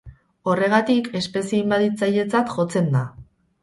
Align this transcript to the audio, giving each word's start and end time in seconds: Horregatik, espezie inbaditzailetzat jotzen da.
Horregatik, 0.53 1.11
espezie 1.21 1.61
inbaditzailetzat 1.61 2.53
jotzen 2.59 2.95
da. 3.01 3.09